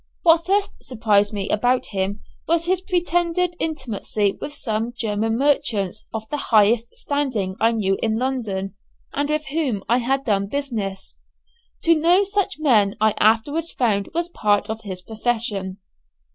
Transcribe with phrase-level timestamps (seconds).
[0.23, 6.27] What first surprised me about him was his pretended intimacy with some German merchants of
[6.31, 8.73] the highest standing I knew in London,
[9.13, 11.13] and with whom I had done business.
[11.83, 15.77] To know such men I afterwards found was part of his profession.